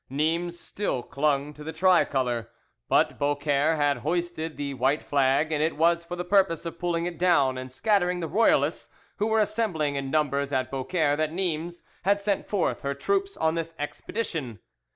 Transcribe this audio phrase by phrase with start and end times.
[0.09, 2.49] Nimes still clung to the tricolour,
[2.89, 7.05] but Beaucaire had hoisted the white flag, and it was for the purpose of pulling
[7.05, 11.83] it down and scattering the Royalists who were assembling in numbers at Beaucaire that Nimes
[12.01, 14.57] had sent forth her troops on this expedition.